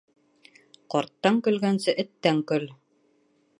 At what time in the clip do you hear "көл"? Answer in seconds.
2.53-2.69